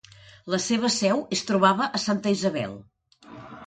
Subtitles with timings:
[0.53, 2.79] La seva seu es trobava a Santa Isabel.